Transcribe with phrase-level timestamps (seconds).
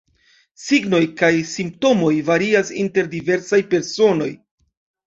[0.61, 4.35] Signoj kaj simptomoj varias inter diversaj personoj.